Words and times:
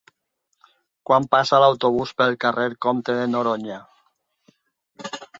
Quan 1.09 1.25
passa 1.33 1.59
l'autobús 1.63 2.13
pel 2.21 2.33
carrer 2.45 2.65
Comte 2.85 3.15
de 3.19 3.27
Noroña? 3.33 3.77